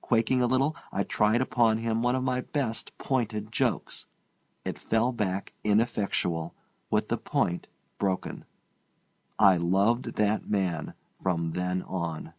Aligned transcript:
Quaking 0.00 0.40
a 0.40 0.46
little, 0.46 0.76
I 0.92 1.02
tried 1.02 1.40
upon 1.40 1.78
him 1.78 2.00
one 2.00 2.14
of 2.14 2.22
my 2.22 2.42
best 2.42 2.96
pointed 2.96 3.50
jokes. 3.50 4.06
It 4.64 4.78
fell 4.78 5.10
back 5.10 5.52
ineffectual, 5.64 6.54
with 6.92 7.08
the 7.08 7.18
point 7.18 7.66
broken. 7.98 8.44
I 9.36 9.56
loved 9.56 10.14
that 10.14 10.48
man 10.48 10.94
from 11.20 11.54
then 11.54 11.82
on. 11.82 12.34